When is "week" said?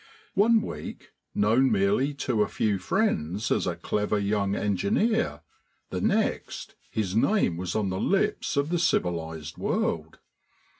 0.63-1.11